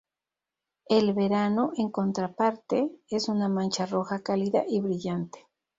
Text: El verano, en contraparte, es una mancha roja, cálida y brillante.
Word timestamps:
El 0.89 1.13
verano, 1.13 1.73
en 1.77 1.91
contraparte, 1.91 2.89
es 3.07 3.29
una 3.29 3.49
mancha 3.49 3.85
roja, 3.85 4.23
cálida 4.23 4.63
y 4.67 4.81
brillante. 4.81 5.45